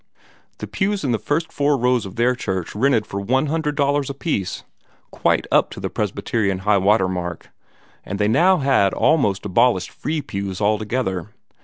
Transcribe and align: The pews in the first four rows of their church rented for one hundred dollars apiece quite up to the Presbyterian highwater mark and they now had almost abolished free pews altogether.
The 0.57 0.65
pews 0.65 1.03
in 1.03 1.11
the 1.11 1.19
first 1.19 1.53
four 1.53 1.77
rows 1.77 2.07
of 2.07 2.15
their 2.15 2.33
church 2.33 2.73
rented 2.73 3.05
for 3.05 3.21
one 3.21 3.45
hundred 3.45 3.75
dollars 3.75 4.09
apiece 4.09 4.63
quite 5.11 5.45
up 5.51 5.69
to 5.69 5.79
the 5.79 5.91
Presbyterian 5.91 6.57
highwater 6.65 7.07
mark 7.07 7.51
and 8.03 8.17
they 8.17 8.27
now 8.27 8.57
had 8.57 8.95
almost 8.95 9.45
abolished 9.45 9.91
free 9.91 10.23
pews 10.23 10.59
altogether. 10.59 11.29